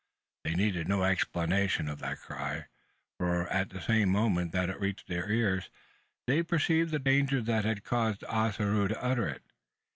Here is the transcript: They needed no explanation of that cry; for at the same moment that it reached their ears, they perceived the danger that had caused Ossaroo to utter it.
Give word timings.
They 0.43 0.55
needed 0.55 0.87
no 0.87 1.03
explanation 1.03 1.87
of 1.87 1.99
that 1.99 2.17
cry; 2.21 2.65
for 3.19 3.47
at 3.49 3.69
the 3.69 3.79
same 3.79 4.09
moment 4.09 4.51
that 4.51 4.67
it 4.67 4.79
reached 4.79 5.07
their 5.07 5.29
ears, 5.29 5.69
they 6.25 6.41
perceived 6.41 6.89
the 6.89 6.97
danger 6.97 7.39
that 7.39 7.65
had 7.65 7.83
caused 7.83 8.23
Ossaroo 8.23 8.87
to 8.87 9.03
utter 9.03 9.27
it. 9.27 9.43